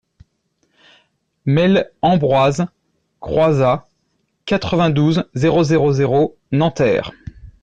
Mail 1.45 1.91
Ambroise 2.01 2.65
Croizat, 3.19 3.87
quatre-vingt-douze, 4.47 5.25
zéro 5.35 5.63
zéro 5.63 5.93
zéro 5.93 6.35
Nanterre 6.51 7.11